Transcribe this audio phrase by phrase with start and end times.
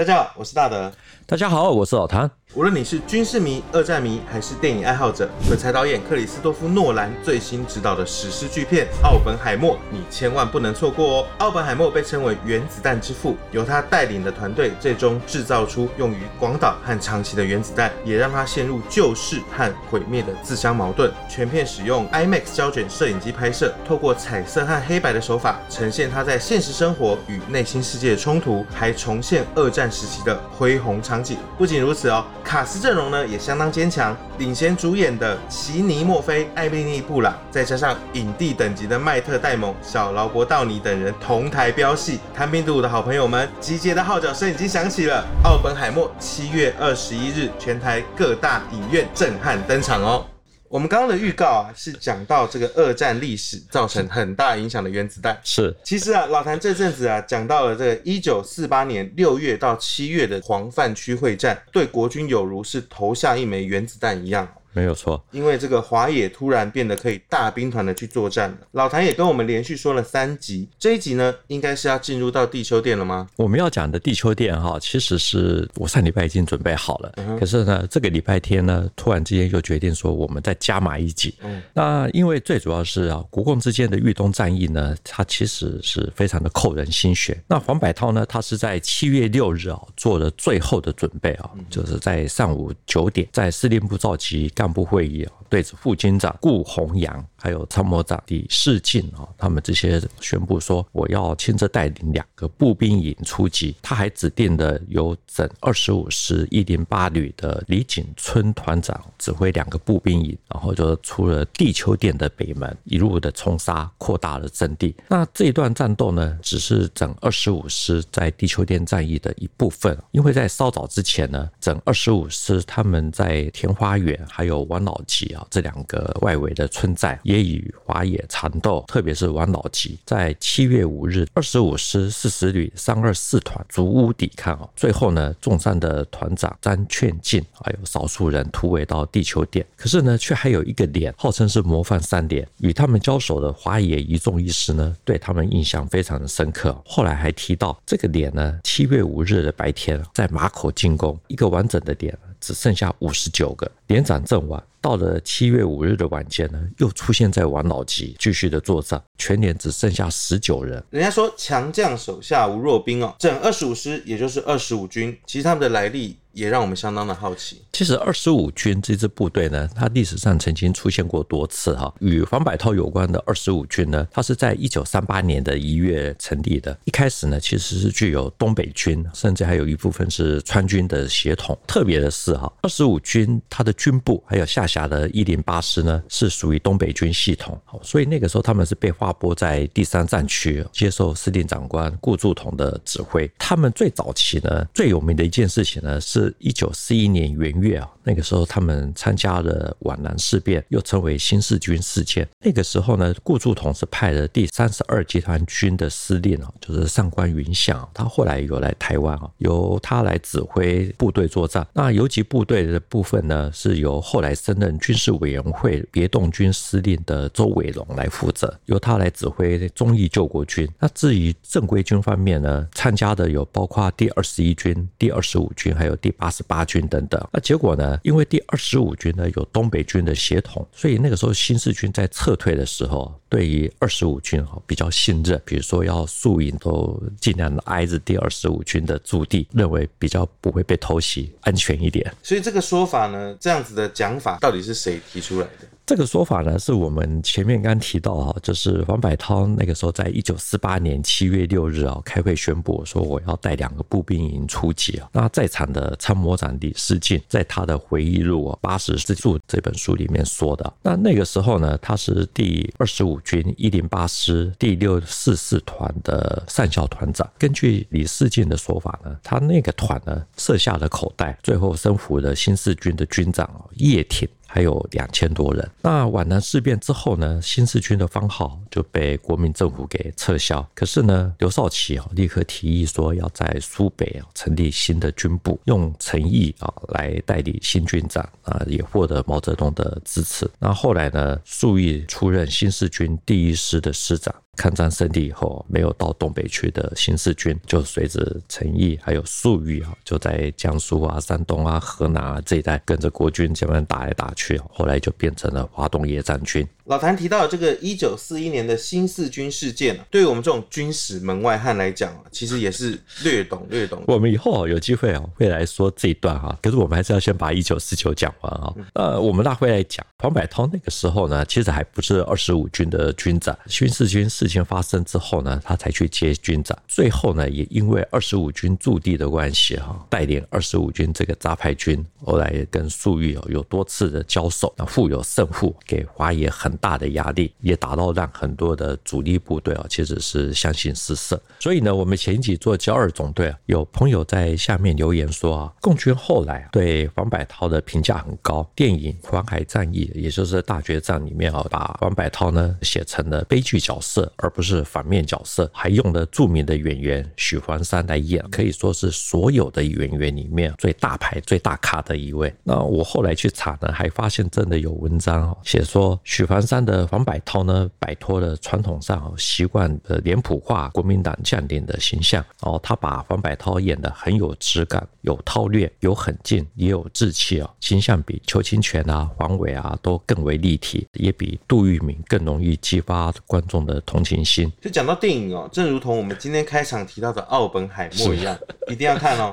[0.00, 0.90] 大家好，我是大德。
[1.26, 2.39] 大家好，我是老谭。
[2.56, 11.26] 无论你是军事迷、二战迷，还是电影爱好者，鬼才导演克里斯多夫·诺兰最新执导的史诗巨片《奥本海默》，你千万不能错过哦！
[11.38, 21.08] 奥本海默被称为原子弹之父，由他带领的团队最终制造出用于广岛和长崎的原子弹，也让他陷入救世和毁灭的自相矛盾。
[21.28, 31.38] 全片使用 IMAX 胶卷摄影机拍摄，透过彩色和黑白的手法，呈现他在现实生活与内心世界的冲突，还重现二战时期的恢宏场景。
[31.56, 32.24] 不仅如此哦。
[32.44, 45.24] 卡斯阵容呢也相当坚强，领衔主演的奇尼墨菲、艾米丽布朗，再加上影帝等级的麦特戴蒙、小劳勃道尼等人同台飙戏，贪兵毒的好朋友们集结的号角声已经响起了。
[45.44, 50.24] 奥本海默七月二十一日全台各大影院震撼登场哦。
[50.70, 55.36] 我们刚刚的预告啊，是讲到这个二战历史造成很大影响的原子弹。
[55.42, 64.48] 是，其实啊，老谭这阵子啊，讲到了这个一九四八年六月到七月的黄泛区会战，对国军有如是投下一枚原子弹一样。
[64.72, 68.58] 没有错，因为这个华野突然变得可以大兵团的去作战了。
[68.72, 73.28] 老谭也跟我们连续说了三集，这一集呢，应该是要进入到地球殿了吗？
[73.36, 81.34] 我们要讲的地球殿哈，其实是我上礼拜已经准备好了，嗯、可是呢，这个礼拜天呢，突然之间就决定说我们再加码一集。
[81.42, 87.36] 嗯，那因为最主要是啊，国共之间的豫东战役呢，它其实是非常的扣人心弦。
[87.48, 94.48] 那黄百韬呢，他是在七月六日啊，做了最后的准备啊，就是在上午九点，在司令部召集。
[94.60, 103.74] 干部会议，对着副军长顾宏洋，还有参谋长李世进啊，他们这些宣布说，我要亲自带领两个步兵营出击。
[103.80, 114.94] 他还指定的由整二十五师一零八旅的李景春团长指挥两个步兵营，然后就出了地球殿的北门，一路的冲杀，扩大了阵地。
[115.08, 127.18] 那这一段战斗呢，只是整二十五师在地球殿战役的一部分，因为在稍早之前呢，整二十五师他们在田花园还有王老吉啊这两个外围的村寨。
[127.30, 146.76] 也与华野缠斗，特别是王老吉，在七月五日，二十五师四十旅三二四团逐屋抵抗，最后呢，重伤的团长张劝进还有少数人突围到地球点，可是呢，却还有一个连，号称是模范三连，与他们交手的华野一中一师呢，对他们印象非常的深刻。
[146.84, 154.60] 后来还提到这个连呢，七月五日的白天在马口进攻，一个完整的点只剩下五十九个，连长阵亡。
[154.80, 160.82] 到了七月五日的晚间呢，又出现在王老吉，继续的作战，全连只剩下十九人。
[160.90, 166.16] 人家说强将手下无弱兵哦，整二十五师也就是二十五军，其实他们的来历。
[166.32, 167.62] 也让我们相当的好奇。
[167.72, 171.92] 其实二十五军这支部队呢，它历史上曾经出现过多次哈。
[172.00, 176.76] 与黄百韬有关的二十五军呢，它是在一九三八年的一月成立的。
[176.84, 181.58] 一开始呢，其实是具有东北军，甚至还有一部分是川军的血统。
[181.66, 187.58] 特别的是哈，二十五军它的军部还有下辖的一零八师呢，是属于东北军系统。
[187.82, 193.30] 所以那个时候他们是被划拨在第三战区，接受司令长官顾祝同的指挥。
[193.38, 196.19] 他们最早期呢，最有名的一件事情呢是。
[196.20, 202.28] 是一九四一年元月啊，那个时候他们参加了皖南事变，又称为新四军事件。
[202.44, 211.66] 那个时候呢，顾祝同是派了第三十二集团军的司令啊，就是上官云相，他后来有来台湾啊，由他来指挥部队作战。
[211.72, 220.68] 那游击部队的部分呢，是由后来升任军事委员会别动军司令的周伟龙来负责，由他来指挥忠义救国军。
[220.78, 227.98] 那至于正规军方面呢，参加的有包括第二十一军、第二十五军，还有第八十八军等等，那结果呢？
[228.02, 242.12] 因为第二十五军呢有东北军的协同，所以那个时候新四军在撤退的时候，对于二十五军哈比较信任，比如说要宿营都尽量的挨着第二十五军的驻地，认为比较不会被偷袭，安全一点。
[242.22, 245.66] 所以这个说法呢，这样子的讲法到底是谁提出来的？
[245.90, 255.08] 这个说法呢，是我们前面刚提到哈，就是黄百韬那个时候在一九四八年七月六日啊开会宣布说我要带两个步兵营出击啊。
[255.12, 260.72] 那在场的参谋长李世进在他的回忆录《八十之处》这本书里面说的。
[260.80, 267.28] 那那个时候呢，他是第二十五军一零八师第六四四团的上校团长。
[267.36, 274.28] 根据李世进的说法呢，他那个团呢设下了口袋，最后生俘了新四军的军长叶挺。
[274.52, 275.70] 还有两千多人。
[275.80, 280.68] 那皖南事变之后呢，新四军的番号就被国民政府给撤销。
[280.74, 290.50] 可是呢，刘少奇啊立刻提议说要在苏北啊成立新的军部，用陈毅啊来代理新军长啊，也获得毛泽东的支持。
[290.58, 294.34] 那后来呢，粟裕出任新四军第一师的师长。
[294.56, 306.66] 抗战胜利以后，没有到东北去的新四军，就随着陈毅还有粟裕啊，就在江苏啊、山东啊、河南啊这一带跟着国军这边打来打去，后来就变成了华东野战军。
[306.90, 314.02] 老谭提到这个一九四一年的新四军事件，对于我们这种军史门外汉来讲啊，其实也是略懂略懂。
[314.08, 316.58] 我们以后有机会啊，会来说这一段哈。
[316.60, 318.74] 可是我们还是要先把一九四九讲完啊。
[318.94, 323.56] 呃，我们那会来讲黄百韬那个时候呢，其实还不是二十五军的军长。
[323.68, 326.76] 新四军事情发生之后呢，他才去接军长。
[326.88, 341.40] 最后呢，也因为二十五军驻地的关系哈，带领二十五军这个杂牌军，后来也跟粟裕有多次的交手，那互有胜负，给华野很大的压力，也达到让很多的主力部队啊，其实是相形失色。
[341.60, 348.68] 所以呢，我们前一集做交二总队啊，有朋友在下面留言说啊，共军后来对黄百韬的评价很高。
[348.74, 362.52] 电影《黄海战役》也就是大决战里面啊，把黄百韬呢写成了悲剧角色，而不是反面角色，还用了著名的演员许环山来演，可以说是所有的演员里面最大牌、最大咖的一位。
[362.64, 367.00] 那我后来去查呢，还发现真的有文章写说许环山的。
[367.10, 384.72] 黄百韬呢，摆脱了传统上习惯的脸谱化国民党将领的形象，哦，他把黄百韬演得很有质感，有韬略，有狠劲，也有志气啊，形象比邱清泉啊、黄伟啊都更为立体，也比杜聿明更容易激发观众的同情心。
[384.80, 388.56] 就讲到电影哦，正如同我们今天开场提到的奥本海默一样，
[388.86, 389.52] 一定要看哦。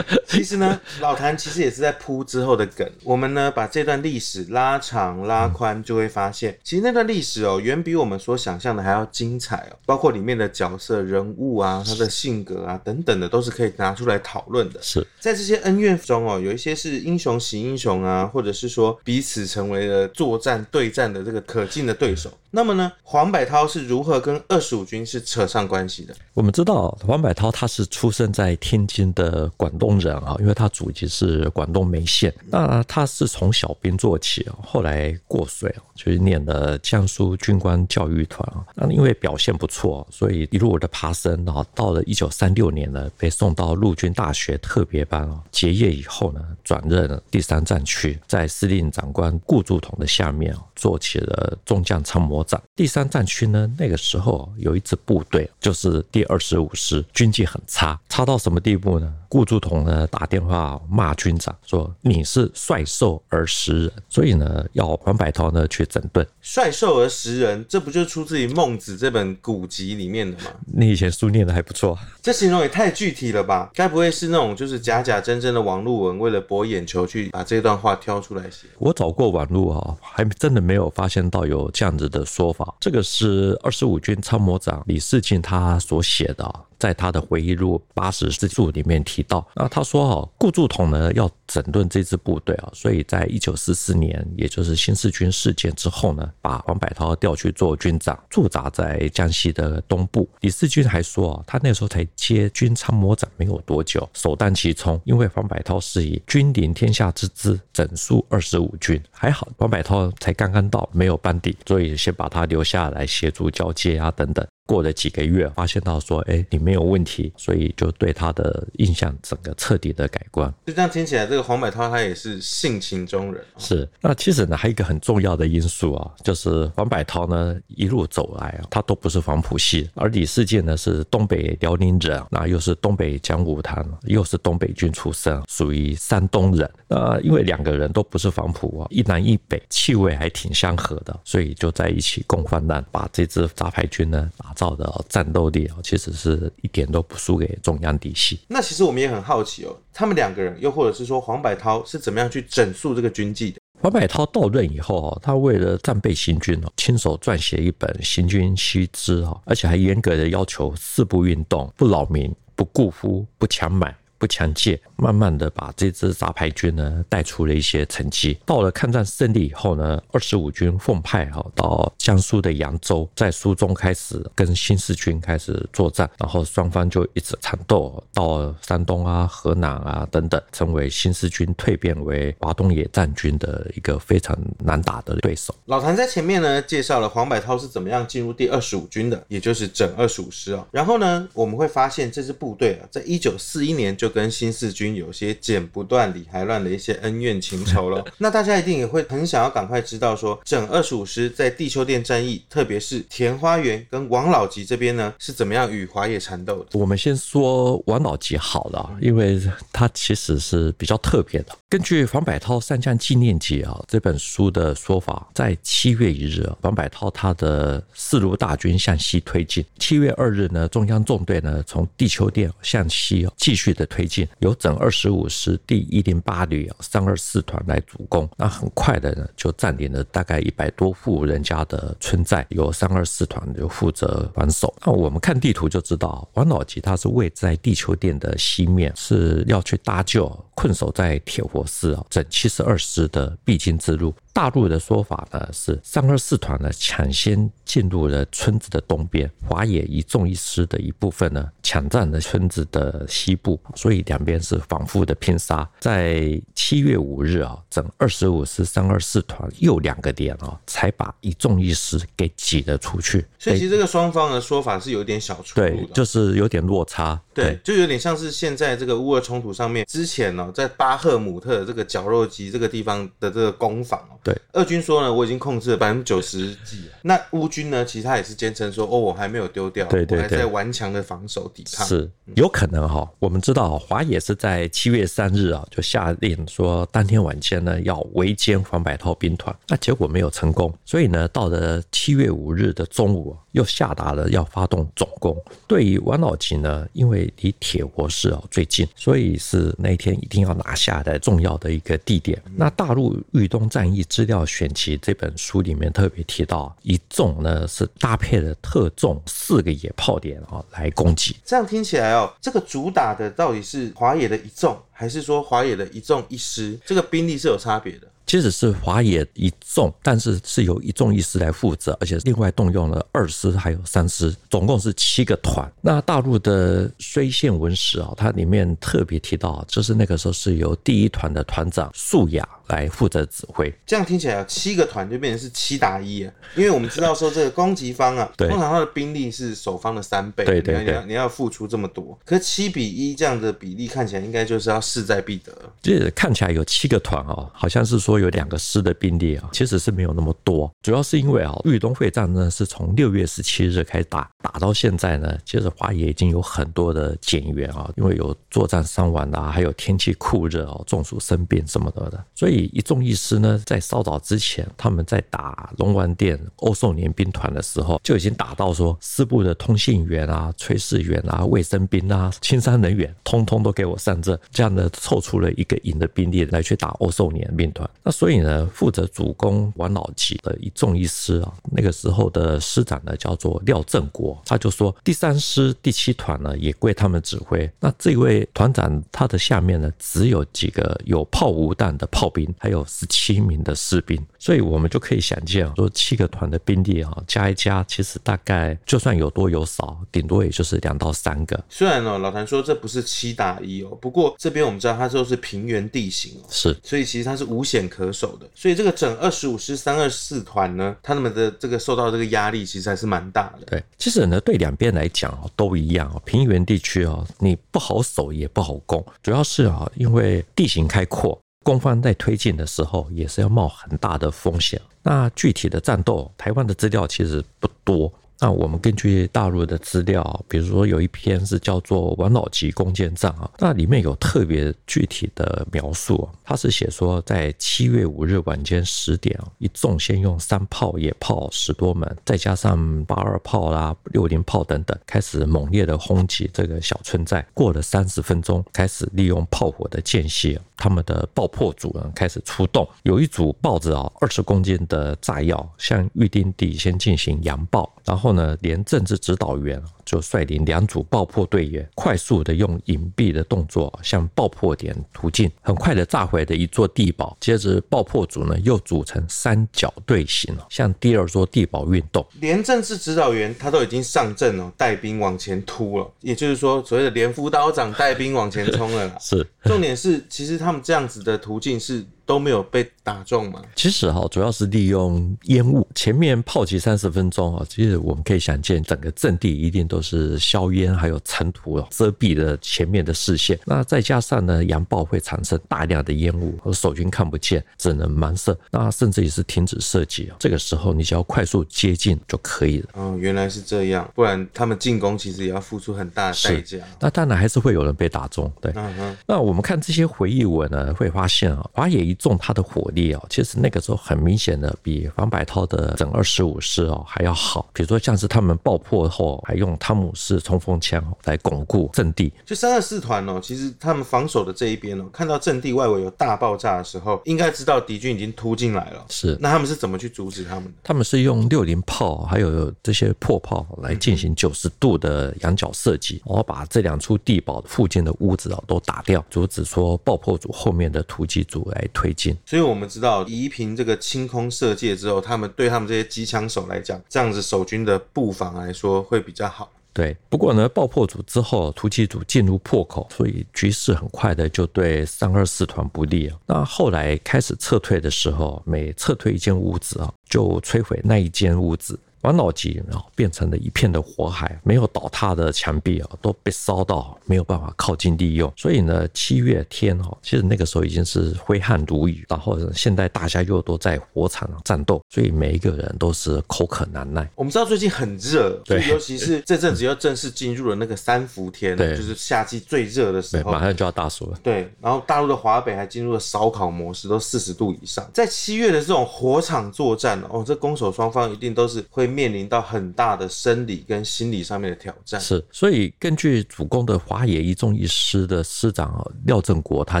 [0.26, 7.22] 其实呢，老谭其实也是在铺之后的梗，我们呢把这段历史拉长拉宽，就会发现，其实那段历。
[7.28, 14.80] 史哦，远比我们所想象的还要精彩哦，包括里面的角色人物啊，他的性格啊等等的，都是可以拿出来讨论的。
[14.80, 22.32] 是在这些恩怨中哦，有一些是英雄惜英雄啊，或者是说彼此成为了作战对战的这个可敬的对手。
[22.50, 26.16] 那么呢，黄百韬是如何跟二十五军是扯上关系的？
[26.32, 32.34] 我们知道黄百韬他是出生在天津的广东人啊，因为他祖籍是广东梅县。
[32.46, 38.64] 那他是从小兵做起啊，后来过水啊，就是念呃江苏军官教育团啊。
[38.74, 45.40] 那因为表现不错，所以一路的爬升啊，到了一九三六年呢，被送到陆军大学特别班啊。
[45.52, 52.60] 结业以后呢，转任第三战区，在司令长官顾祝同的下面啊，做起了中将参谋长。
[52.74, 59.12] 第三战区呢，那个时候有一支部队，就是第二十五师，军纪很差，差到什么地步呢？
[59.28, 66.26] 顾祝同呢打电话骂军长，说你是率兽而食人，所以呢要黄百韬呢去整顿。
[66.40, 70.50] 率兽而食人，这不就出自于《孟子》这本古籍里面的吗？
[70.66, 73.70] 你以前书念的还不错，这形容也太具体了吧？
[73.74, 78.66] 该不会是那种就是假假真真的网络文，为了博眼球去把这段话挑出来写？
[78.78, 82.74] 我找过网络啊，还真的没有发现到有这样子的说法。
[82.80, 86.54] 这个是二十五军参谋长李世进他所写的。
[86.78, 100.28] 在他的回忆录《八十之柱》里面提到，那他说哦，顾祝同呢要整顿这支部队啊，所以在一九四四年，也就是新四军事件之后呢，把黄百韬调去做军长，驻扎在江西的东部。
[100.40, 114.46] 李世军还说啊，他那时候才接军参谋长没有多久，首当其冲，因为黄百韬是以君临天下之姿整肃二十五军，还好黄百韬才刚刚到，没有班底，所以先把他留下来协助交接啊等等。
[114.68, 120.52] 过了几个月，发现到说，哎，你没有问题，所以就对他的印象整个彻底的改观。
[120.66, 123.42] 就这样听起来，这个黄百韬他也是性情中人。
[123.56, 136.70] 是，那其实呢，还有一个很重要的因素啊，就是黄百韬呢一路走来啊，他都不是黄埔系，而李世进呢是东北辽宁人，那又是东北讲武坛，又是东北军出身，属于山东人。
[136.88, 148.40] 那因为两个人都不是黄埔啊，一南一北，气味还挺相合的，所以就在一起共患难，把这支杂牌军呢打造的战斗力哦，其实是一点都不输给中央嫡系。
[148.48, 153.60] 那其实我们也很好奇哦，他们两个人，又或者是说黄百韬是怎么样去整肃这个军纪的？
[153.80, 163.96] 黄百韬到任以后啊，他为了战备行军哦，亲手撰写一本《行军须知》哈，而且还严格的要求四不运动：不扰民、不固夫、不强买。
[164.18, 168.38] 不强借，慢慢的把这支杂牌军呢带出了一些成绩。
[168.44, 185.54] 到了抗战胜利以后呢，二十五军奉派哈到江苏的扬州，在苏中开始跟新四军开始作战，然后双方就一直缠斗，到山东啊、河南啊等等，成为新四军蜕变为华东野战军的一个非常难打的对手。
[185.66, 190.66] 老谭在前面呢介绍了黄百韬是怎么样进入第二十五军的，也就是整二十五师啊。
[190.72, 198.02] 然后呢，我们会发现这支部队啊，在一九四一年就就跟新四军有些剪不断理还乱的一些恩怨情仇了。
[198.16, 206.78] 那大家一定也会很想要赶快知道说，整二十五师在地球店战役，特别是田花园跟王老吉这边呢，是怎么样与华野缠斗的？
[206.78, 209.38] 我们先说王老吉好了，因为
[209.70, 211.54] 他其实是比较特别的。
[211.68, 219.62] 根据黄百韬《三将纪念集》啊这本书的说法，在七月一日，黄百韬他的四路大军向西推进。
[219.78, 228.30] 七月二日呢，中央纵队呢从地球店向西继续的推推进，由整二十五师第一零八旅三二四团来主攻。
[228.36, 234.72] 那很快的呢，就占领了大概一百多户人家的村寨，由三二四团就负责防守。
[234.86, 240.26] 那我们看地图就知道，王老吉他是位在地球殿的西面，是要去搭救
[240.58, 244.12] 困守在铁佛寺啊，整七十二师的必经之路。
[244.32, 255.68] 大陆的说法呢是三二四团呢抢先进入了村子的东边，华野一纵一师的一部分呢抢占了村子的西部，所以两边是反复的拼杀。
[255.78, 263.24] 在七月五日啊，整二十五师三二四团又两个点啊，才把一纵一师给挤了出去。
[263.38, 267.20] 所以其实这个双方的说法是有点小出入的，对，就是有点落差。
[267.32, 274.18] 对，就有点像是现在这个乌俄冲突上面，之前呢在巴赫姆特这个绞肉机这个地方的这个攻防哦。
[274.22, 276.84] 对，俄军说呢，我已经控制了百分之九十几。
[277.02, 281.86] 那乌军呢，其实他也是坚称说，哦，我还没有丢掉，对对对，我还在顽强的防守抵抗。
[281.86, 295.36] 是有可能哈，我们知道华野是在七月三日啊，就下令说，当天晚间呢要围歼黄百韬兵团，那结果没有成功，所以呢，到了七月五日的中午，又下达了要发动总攻。
[295.66, 302.40] 对于王老吉呢，因为离铁活市啊最近，所以是那一天一定要拿下的重要的一个地点。
[302.56, 311.36] 那大陆豫东战役资料选集这本书里面特别提到，一纵呢是搭配了特纵四个野炮点啊来攻击。
[311.44, 316.78] 这样听起来哦，这个主打的到底是华野的一纵，还是说华野的一纵一师？
[316.84, 318.06] 这个兵力是有差别的。
[318.28, 325.66] 即使是华野一纵，但是是由一纵一师来负责，而且另外动用了二师还有三师，总共是七个团。
[325.80, 333.72] 那大陆的睢县文史啊，它里面特别提到，就是那个时候是由第一团的团长素雅来负责指挥。
[333.86, 345.52] 这样听起来，七个团就变成是七打一啊，因为我们知道说这个攻击方啊，通常他的兵力是守方的三倍，对对对，你要你要付出这么多，可是七比一这样的比例看起来应该就是要势在必得。
[345.80, 348.18] 就是看起来有七个团哦，好像是说。
[348.18, 377.88] 有两个师的兵力啊，其实是没有那么多，主要是因为啊，豫东会战呢是从六月十七日开始打，打到现在呢，其实华野已经有很多的减员啊，因为有作战伤亡啊，还有天气酷热哦，中暑生病什么的的，所以一纵一师呢，在稍早之前，他们在打龙王殿欧寿年兵团的时候，就已经打到说，师部的通信员啊、炊事员啊、卫生兵啊、青山人员，通通都给我上阵，这样呢凑出了一个营的兵力来去打欧寿年兵团。
[378.02, 387.70] 那所以呢，负责主攻王老吉的一纵一师啊，那个时候的师长呢叫做廖正国，他就说第三师第七团呢也归他们指挥。
[387.80, 401.62] 那这位团长他的下面呢只有几个有炮无弹的炮兵，还有十七名的士兵，所以我们就可以想见，说七个团的兵力啊加一加，其实大概就算有多有少，顶多也就是两到三个。
[401.68, 407.98] 虽然呢，老谭说这不是七打一哦，不过这边我们知道它就是平原地形哦，是，所以其实它是无险可。
[407.98, 413.66] 可守的，所以这个整二十五师三二四团呢，他们的这个受到这个压力其实还是蛮大的。
[413.66, 416.22] 对，其实呢，对两边来讲哦，都一样哦。
[416.24, 421.38] 平原地区哦，你不好守也不好攻，主要是啊，因为地形开阔，
[421.68, 424.80] 攻方在推进的时候也是要冒很大的风险。
[425.02, 428.10] 那具体的战斗，台湾的资料其实不多。
[428.40, 436.28] 那我们根据大陆的资料，比如说有一篇是叫做《王老吉攻坚战》啊，那里面有特别具体的描述。
[436.44, 447.44] 他是写说，在七月五日晚间十点啊，一纵先用山炮、野炮十多门，再加上八二炮啦、六零炮等等，开始猛烈的轰击这个小村寨。
[447.52, 458.27] 过了三十分钟，开始利用炮火的间隙，他们的爆破组呢开始出动，有一组抱着啊二十公斤的炸药，向预定地先进行扬爆，然后。
[458.28, 467.34] 后呢，连政治指导员就率领两组爆破队员，快速的用隐蔽的动作向爆破点突进，很快的炸毁了一座地堡。
[467.40, 472.26] 接着爆破组呢又组成三角队形，向第二座地堡运动。
[472.40, 479.16] 连政治指导员他都已经上阵了，带兵往前突了，也就是说，所谓的连副刀长带兵往前冲了。
[479.18, 482.04] 是重点是，其实他们这样子的途径是。
[482.28, 483.62] 都没有被打中嘛？
[483.74, 485.88] 其实哈，主要是利用烟雾。
[485.94, 493.58] 前面炮击三十分钟啊，其实我们可以想见，整个阵地一定都是硝烟还有尘土遮蔽了前面的视线。
[493.64, 498.54] 那再加上呢，洋炮会产生大量的烟雾，和守军看不见，只能盲射。
[498.70, 500.36] 那甚至也是停止射击啊。
[500.38, 502.88] 这个时候，你只要快速接近就可以了。
[502.92, 506.76] 哦，原来是这样，不然他们进攻其实也要付出很大的代价。
[507.00, 508.52] 那当然还是会有人被打中。
[508.60, 509.16] 对，嗯哼。
[509.26, 512.17] 那我们看这些回忆文呢，会发现啊，华野一。
[512.18, 517.68] 中他的火力哦，其实那个时候很明显的比黄百韬的整二十五师哦还要好。
[517.72, 522.32] 比如说像是他们爆破后，还用汤姆式冲锋枪来巩固阵地。
[522.44, 529.04] 就三二四团哦，其实他们防守的这一边哦，看到阵地外围有大爆炸的时候，应该知道敌军已经突进来了。
[529.08, 530.72] 是，那他们是怎么去阻止他们的？
[530.82, 542.36] 他们是用六零炮还有这些破炮来进行九十度的仰角射击，然后把这两处地堡附近的屋子啊都打掉，阻止说爆破组后面的突击组来推进。
[542.46, 549.70] 所以我们知道，夷平这个清空射界之后，他们对他们这些机枪手来讲，这样子守军的布防来说会比较好。
[549.94, 556.38] 对，不过呢，爆破组之后，突击组进入破口，所以局势很快的就对三二四团不利啊。
[556.46, 561.98] 那后来开始撤退的时候，每撤退一间屋子啊，就摧毁那一间屋子。
[562.22, 568.52] 王老吉啊，变成了一片的火海，没有倒塌的墙壁啊，都被烧到没有办法靠近利用。
[568.56, 577.30] 所以呢，七月天哈，其实那个时候已经是挥汗如雨，然后现在大家又都在火场战斗，所以每一个人都是口渴难耐。
[577.36, 584.38] 我们知道最近很热，对，尤其是这阵子又正式进入了那个三伏天，对，就是夏季最热的时候，马上就要大暑了。
[584.42, 588.04] 对，然后大陆的华北还进入了烧烤模式，都四十度以上。
[588.12, 592.07] 在七月的这种火场作战哦，这攻守双方一定都是会。
[592.08, 600.00] 面临到很大的生理跟心理上面的挑战，是，所以根据主攻的华野一纵一师的师长廖正国他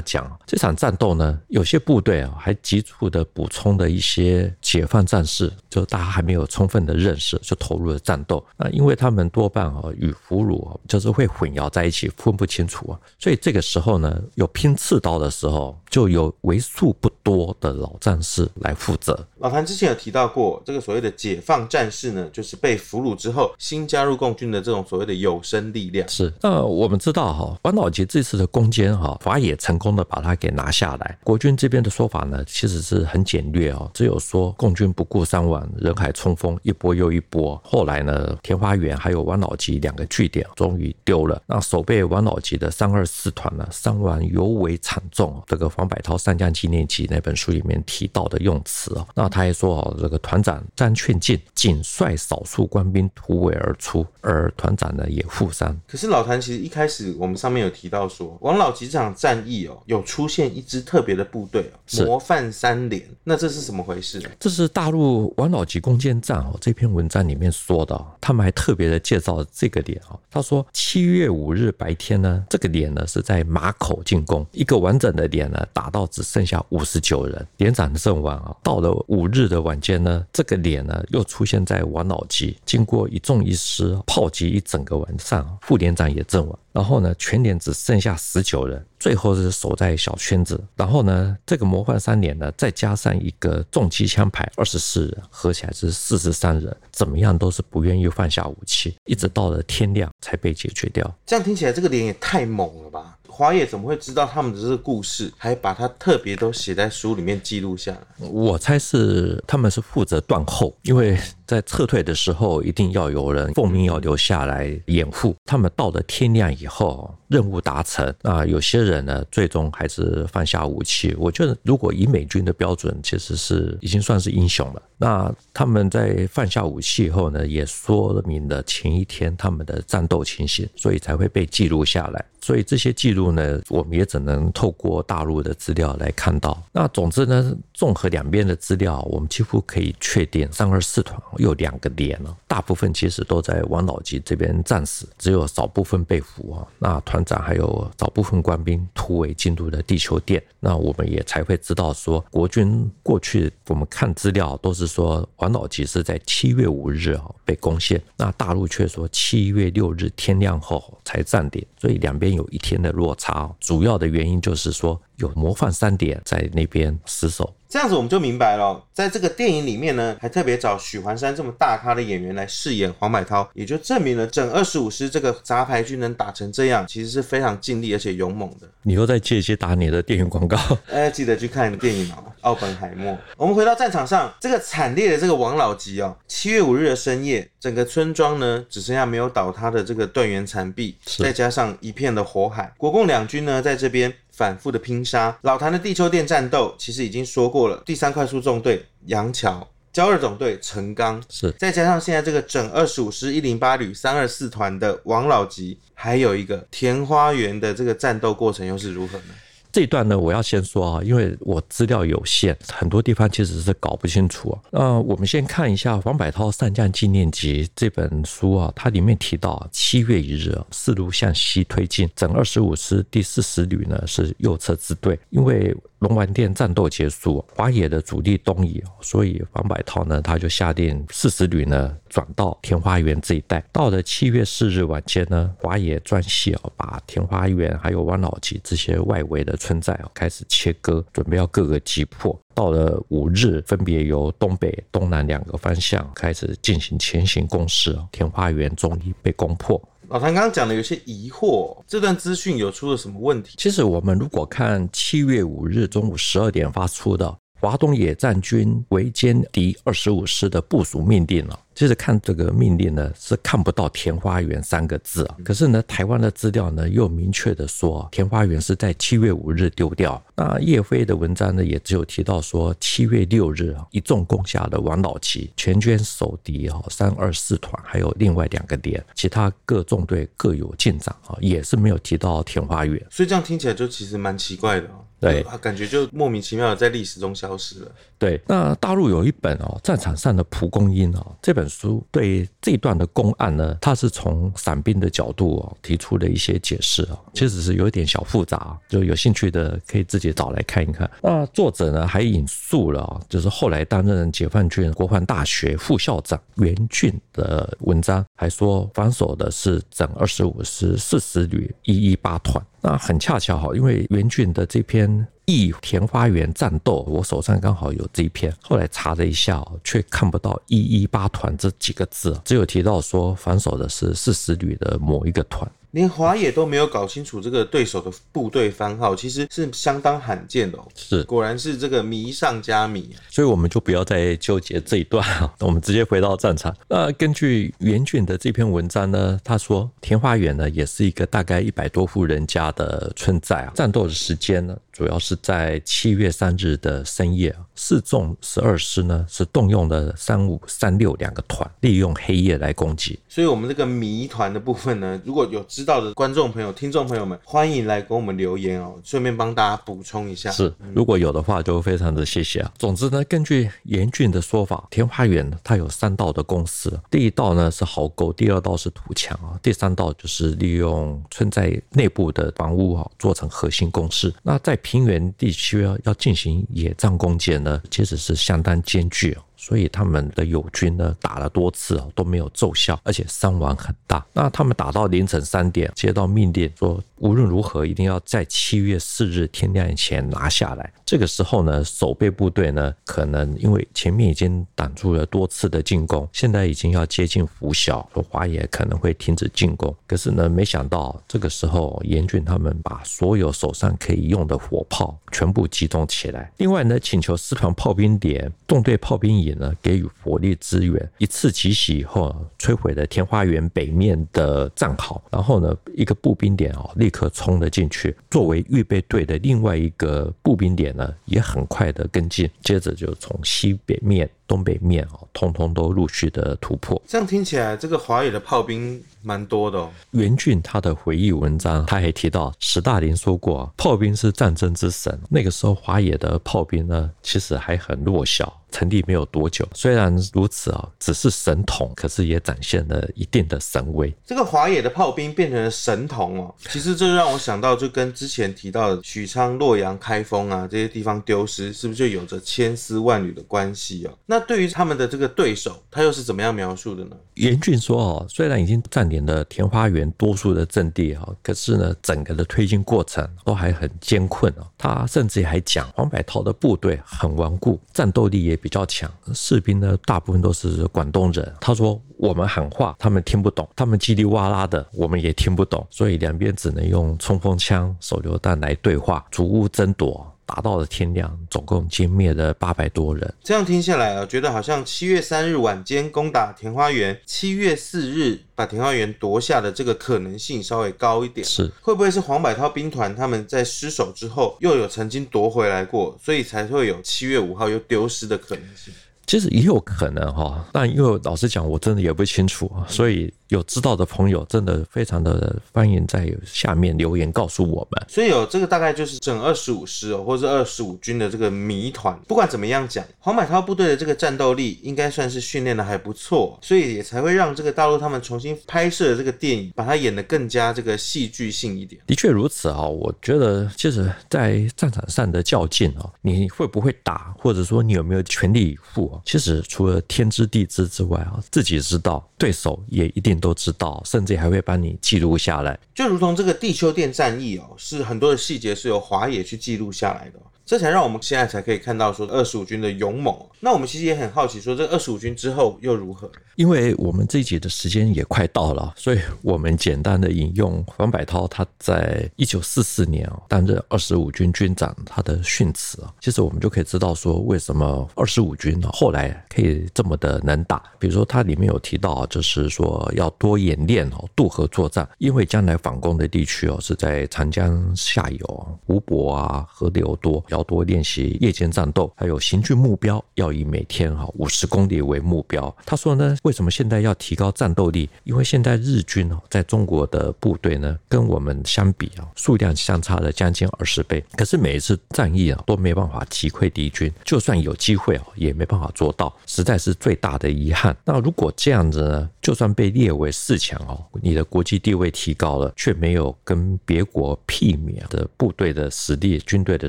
[0.00, 8.44] 讲，这场战斗呢，有些部队啊还急促的补充的一些解放战士，就大家还没有充分的认识，就投入了战斗。
[8.56, 19.26] 那因为他们多半啊与俘虏就是会混淆在一起，分不清楚啊，所以这个时候呢，有拼刺刀的时候，就有为数不多的老战士来负责。
[19.38, 26.08] 老谭之前有提到过，这个所谓的解放战士是呢，就是被俘虏之后新加入共军的这种所谓的有生力量。
[26.08, 31.18] 是，那我们知道哈，王老吉这次的攻坚哈，华野成功的把他给拿下来。
[31.24, 37.60] 国军这边的说法呢，其实是很简略哦，只有说共军不顾伤亡，人海冲锋，一波又一波。
[37.64, 41.42] 后来呢，天花园还有王老吉两个据点终于丢了。
[41.46, 45.42] 那守备王老吉的三二四团呢，伤亡尤为惨重。
[45.46, 49.28] 这个黄百韬《上将纪念集》那本书里面提到的用词啊，那。
[49.28, 55.76] 他还说：“哦，这个团长张劝进仅率少数官兵突围而出，而团长呢也负伤。
[55.86, 63.02] 可是老谭其实一开始我们上面有提到说，王老吉这场战役哦，有出现一支特别的部队哦，模范三连。
[63.22, 64.28] 那这是怎么回事呢？
[64.40, 70.18] 这是大陆王老吉攻坚战哦这篇文章里面说的，他们还特别的介绍这个点啊。
[70.30, 79.18] 他说七月五日白天呢，这个连呢是在马口进攻，一个完整的连呢打到只剩下五十九人，连长阵亡啊，到了五。
[79.18, 86.58] 五日的晚间呢，这个连呢又出现在王老吉，经过一纵一师炮击一整个晚上，副连长也阵亡。
[86.72, 90.62] 然后呢，全连只剩下十九人，最后是守在小圈子。
[90.76, 101.12] 然后呢，这个模范三连呢，再加上一个重机枪排二十四人，合起来是四十三人，怎么样都是不愿意放下武器，一直到了天亮才被解决掉。
[101.26, 103.17] 这样听起来，这个连也太猛了吧？
[103.28, 108.28] 华野怎么会知道他们的这个故事，还把它特别都写在书里面记录下来？
[108.28, 115.36] 我猜是他们是负责断后，因为在撤退的时候一定要有人奉命要留下来掩护。
[115.44, 121.14] 他们到了天亮以后，任务达成，那有些人呢，最终还是放下武器。
[121.18, 124.82] 我觉得，如果以美军的标准，其实是已经算是英雄了。
[124.96, 132.24] 那他们在放下武器以后呢，也说明了前一天他们的战斗情形，所以才会被记录下来。
[132.48, 136.58] 所以这些记录呢，我们也只能透过大陆的资料来看到。
[136.72, 146.66] 那总之呢，综合两边的资料，我们几乎可以确定，三二四团有两个连了，大部分其实都在王老吉这边战死，只有少部分被俘啊。
[146.80, 163.48] 那团长还有少部分官兵突围进入了地球店，那我们也才会知道说，国军过去我们看资料都是说王老吉是在七月五日啊被攻陷，那大陆却说七月六日天亮后才占点，所以两边有一天的落差。
[163.60, 165.00] 主要的原因就是说。
[165.18, 167.52] 有模范三点在那边死守。
[167.68, 178.66] 这样子我们就明白了，在这个电影里面呢，还特别找许环山这么大咖的演员来饰演黄百韬，也就证明了整二十五师这个杂牌军能打成这样，其实是非常尽力而且勇猛的。
[178.84, 180.56] 你又在借一些打你的电影广告？
[180.90, 183.12] 哎，记得去看电影哦，《奥本海默》。
[183.36, 194.14] 我们回到战场上，这个惨烈的这个王老吉哦，七月五日的深夜，整个村庄呢只剩下没有倒塌的这个断垣残壁，再加上一片的火海，国共两军呢在这边。
[194.38, 197.82] 反复的拼杀，老谭的地丘店战斗其实已经说过了。
[197.84, 209.34] 第三快速纵队杨桥，交二总队陈刚，是再加上现在这个整二十五师一零八旅三二四团的王老吉，还有一个田花园的这个战斗过程又是如何呢？
[209.78, 214.58] 这一段呢，我要先说啊，因为我资料有限，很多地方其实是搞不清楚啊。
[214.72, 225.72] 那我们先看一下《黄百韬上将纪念集》这本书啊，它里面提到，七月一日，四路向西推进，整二十五师第四十旅呢是右侧支队，因为。
[226.00, 233.60] 龙丸殿战斗结束，华野的主力东移，所以王百韬呢，他就下令四十旅呢转到天花园这一带。
[233.72, 242.38] 到了七月四日晚间呢，华野专系啊，把天花园还有王老吉这些外围的村寨啊开始切割，准备要各个击破。
[242.54, 249.80] 到了五日，分别由东北、东南两个方向开始进行前行攻势，天花园终于被攻破。
[250.10, 253.56] 老谭刚刚讲的有些疑惑，这段资讯有出了什么问题？
[253.58, 261.58] 其实我们如果看七月五日中午十二点发出的华东野战军围歼敌二十五师的部署命令了。
[261.74, 265.36] 其实看这个命令呢，是看不到“田花园”三个字啊。
[265.44, 270.20] 可是呢，台湾的资料呢又明确的说，田花园是在七月五日丢掉。
[270.34, 283.00] 那叶飞的文章呢，也只有提到说七月六日啊，一纵攻下的王老吉，全军守敌啊，三二四团还有另外两个连，其他各纵队各有进展啊，也是没有提到田花园。
[283.08, 285.04] 所以这样听起来就其实蛮奇怪的哦。
[285.20, 287.92] 对，感觉就莫名其妙的在历史中消失了。
[288.18, 291.68] 对，那大陆有一本哦，战场上的蒲公英哦，这本。
[291.68, 301.08] 书对这段的公案呢，它是从伞兵的角度哦提出了一些解释哦，其实是有一点小复杂，就有兴趣的可以自己找来看一看。
[301.22, 312.64] 那作者呢还引述了就是后来担任解放军国防大学副校长袁俊的文章，还说防守的是整二十五师四十旅一一八团。
[312.80, 315.26] 那很恰巧哈，因为袁俊的这篇。
[315.50, 325.66] 忆田花园战斗，我手上刚好有这一篇，后来查了一下，却看不到一一八团这几个字，只有提到说防守的是四十旅的某一个团。
[325.98, 330.86] 连华野都没有搞清楚这个对手的部队番号，其实是相当罕见的哦。
[330.94, 333.10] 是，果然是这个迷上加迷。
[333.28, 336.72] 所以我们就不要再纠结这一段啊， 我们直接回到战场。
[336.86, 343.72] 那根据袁卷的这篇文章呢，他说田华远呢也是一个大概一百多户人家的村寨啊。
[343.74, 347.60] 战斗的时间呢，主要是在七月三日的深夜啊。
[347.76, 353.16] 四纵十二师呢是动用了三五、三六两个团，利用黑夜来攻击。
[353.28, 360.50] 所以，我们这个谜团的部分呢，如果有知道的观众朋友、听众朋友们，欢迎来给我们留言哦，顺便帮大家补充一下。
[360.50, 362.72] 是，如果有的话，就非常的谢谢啊。
[362.76, 374.34] 总之呢，根据严峻的说法，天花园它有三道的攻势，第一道呢是壕沟，第二道是土墙啊，第三道就是利用村寨内部的房屋啊做成核心攻势。
[374.42, 379.44] 那在平原地区要，要进行野战攻坚呢，其实是相当艰巨哦。
[379.58, 384.24] 所以他们的友军呢打了多次都没有奏效，而且伤亡很大。
[384.32, 390.90] 那他们打到凌晨三点，接到命令说无论如何一定要在七月四日天亮前拿下来。
[391.04, 399.94] 这个时候呢，守备部队呢可能因为前面已经挡住了多次的进攻，现在已经要接近拂晓，说华野可能会停止进攻。
[400.06, 406.52] 可是呢，没想到这个时候严峻他们把所有手上可以用的火炮全部集中起来。
[406.58, 409.47] 另外呢，请求师团炮兵连、纵队炮兵营
[409.80, 424.28] 给予火力支援，一次奇袭以后，摧毁了天花园北面的战壕，然后呢，一个步兵点啊立刻冲了进去，作为预备队的另外一个步兵点呢也很快的跟进，接着就从西北面。
[424.48, 426.98] 东北面啊，通通都陆续的突破。
[427.06, 429.90] 这样听起来，这个华野的炮兵蛮多的哦。
[430.12, 435.18] 袁俊他的回忆文章，他还提到史大林说过，炮兵是战争之神。
[435.28, 438.54] 那个时候，华野的炮兵呢，其实还很弱小。
[438.70, 444.14] 成立没有多久，虽然如此啊，只是神童，可是也展现了一定的神威。
[444.26, 454.12] 这个华野的炮兵变成了神童哦，其实这让我想到，就跟之前提到的许昌、洛阳、开封啊这些地方丢失，是不是就有着千丝万缕的关系啊？
[454.26, 457.16] 那对于他们的这个对手，他又是怎么样描述的呢？
[457.36, 464.66] 袁俊说哦，虽然已经占领的田花园多数的阵地哈，可是呢，整个的推进过程都还很艰困啊。
[464.76, 471.52] 他甚至还讲黄百韬的部队很顽固，战斗力也比较强，士兵呢大部分都是广东人。
[471.60, 480.27] 他说我们喊话，他们听不懂，他们叽里哇啦的，我们也听不懂，所以两边只能用冲锋枪、手榴弹来对话，逐屋争夺。
[480.48, 483.34] 打到了天亮，总共歼灭了八百多人。
[483.44, 491.46] 这样听下来啊，觉得好像七月三日晚间攻打田花园，七月四日把田花园夺下的这个可能性稍微高一点。
[491.46, 498.94] 是会不会是黄百韬兵团他们在失守之后又有曾经夺回来过，所以才会有七月五号又丢失的可能性？
[499.28, 503.32] 其实也有可能哈，但因为老实讲，我真的也不清楚，所以。
[503.48, 508.06] 有知道的朋友，真的非常的欢迎在下面留言告诉我们。
[508.06, 512.14] 所以有这个大概就是整二十五师哦，或者是二十五军的这个谜团。
[512.28, 521.98] 不管怎么样讲，黄百韬部队的这个战斗力应该算是训练的还不错，所以也才会让这个大陆他们重新拍摄这个电影，把它演得更加这个戏剧性一点。
[522.06, 533.38] 的确如此啊，我觉得其实，在战场上的较劲啊，你会不会打，或者说你有没有全力以赴啊，其实除了天知地知之外啊，自己知道，对手也一定。
[533.38, 540.40] 都知道，甚至还会帮你记录下来，就如同这个地球殿战役哦，是很多的细节是由华野去记录下来的。
[540.68, 543.34] 这才让我们现在才可以看到说二十五军的勇猛。
[543.58, 546.30] 那我们其实也很好奇，说这二十五军之后又如何？
[546.56, 560.82] 因为我们这一集的时间也快到了，所以我们简单的引用黄百韬他在一九四四年啊担任二十五军军长他的训词啊，其实我们就可以知道说为什么二十五军呢后来可以这么的能打。
[560.98, 570.44] 比如说它里面有提到，就是说要多演练哦渡河作战，因为将来反攻的地区哦是在长江下游，湖泊啊河流多。
[570.58, 575.74] 要多练习夜间战斗，还有行军目标要以每天哈五十公里为目标。
[575.86, 578.08] 他说呢，为什么现在要提高战斗力？
[578.24, 584.22] 因为现在日军哦，在中国的部队呢，跟我们相比啊，数量相差了将近二十倍。
[584.36, 590.96] 可是每一次战役啊，都没办法击溃敌军，就算有机会啊，也没办法做到，实在是最大的遗憾。
[591.04, 599.88] 那如果这样子呢，就算被列为四强哦，你的国际地位提高了，却没有跟别国媲美的部队的实力、军队的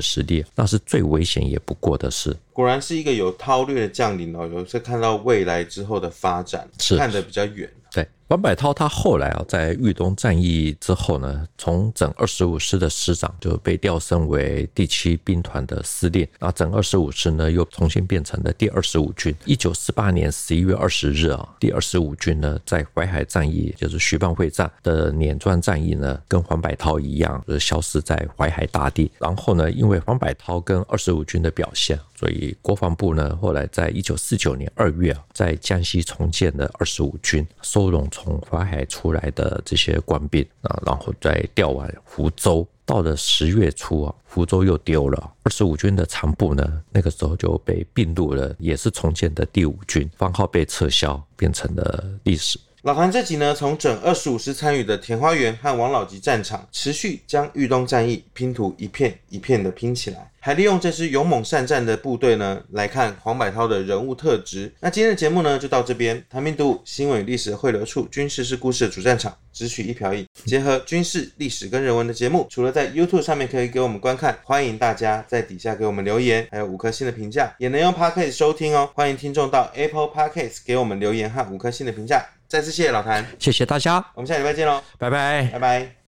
[0.00, 0.44] 实力。
[0.60, 2.36] 那是最危险也不过的事。
[2.52, 6.68] 果然是一个有韬略的将领哦，有在看到未来之后的发展，
[6.98, 7.66] 看得比较远。
[7.90, 8.06] 对。
[8.30, 19.34] 黄百韬他后来啊，在豫东战役之后呢，从整二十五师的师长就被调升为第七兵团的司令，那整二十五师呢又重新变成了第二十五军。
[19.46, 29.10] 一九四八年十一月二十日啊，第二十五军呢在淮海战役，就是徐蚌会战的碾砖战役呢，跟黄百韬一样，就消失在淮海大地。
[29.18, 38.08] 然后呢，因为黄百韬跟二十五军的表现，所以国防部呢后来在一九四九年二月，在江西重建了二十五军，收容。
[38.22, 42.66] 从淮海出来的这些官兵啊，然后再调往福州。
[42.84, 45.32] 到了十月初啊，福州又丢了。
[45.44, 52.58] 二十五军的残部呢，那个时候就被并入了，也是重建的第五军，番号被撤销，变成了历史。
[52.82, 64.72] 老谭这集呢，从整二十五师参与的田花园和王老吉战场，持续将豫东战役拼图一片一片的拼起来，还利用这支勇猛善战的部队呢，来看黄百韬的人物特质。
[64.80, 66.24] 那今天的节目呢，就到这边。
[66.30, 78.88] 谭兵读武，新闻与历史的汇流处，军事是故事的主战场，只取一瓢饮，结合军事、历史跟人文的节目，除了在 YouTube 上面可以给我们观看，欢迎大家在底下给我们留言，还有五颗星的评价，也能用 Podcast 收听哦。
[78.94, 82.26] 欢迎听众到 Apple Podcast 给我们留言和五颗星的评价。
[82.50, 85.99] 再次谢谢老谭，谢谢大家，我们下礼拜见喽，拜拜，拜拜。